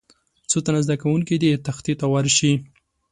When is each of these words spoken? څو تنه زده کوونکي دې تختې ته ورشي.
څو 0.49 0.57
تنه 0.65 0.79
زده 0.85 0.95
کوونکي 1.01 1.35
دې 1.43 1.51
تختې 1.65 1.93
ته 1.99 2.05
ورشي. 2.13 2.53